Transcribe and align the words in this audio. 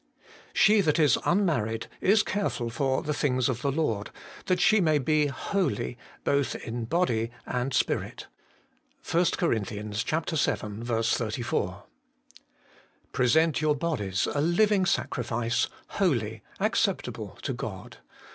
She 0.51 0.81
that 0.81 0.97
is 0.97 1.19
unmarried 1.25 1.85
is 2.01 2.23
careful 2.23 2.71
for 2.71 3.03
the 3.03 3.13
things 3.13 3.47
of 3.47 3.61
the 3.61 3.71
Lord, 3.71 4.09
that 4.47 4.59
she 4.59 4.81
may 4.81 4.97
be 4.97 5.27
holy 5.27 5.95
both 6.23 6.55
in 6.55 6.85
body 6.85 7.29
and 7.45 7.71
spirit.' 7.71 8.25
1 9.07 9.25
COR. 9.37 9.53
vii. 9.53 9.93
34. 9.93 11.83
'Present 13.11 13.61
your 13.61 13.75
bodies 13.75 14.27
a 14.33 14.41
living 14.41 14.87
sacrifice, 14.87 15.67
holy, 15.89 16.41
acceptable 16.59 17.37
to 17.43 17.53
God.' 17.53 17.97